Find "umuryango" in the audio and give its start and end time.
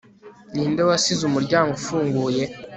1.25-1.69